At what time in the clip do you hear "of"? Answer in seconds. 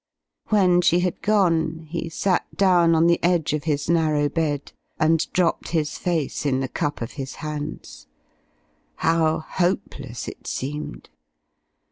3.53-3.65, 7.03-7.11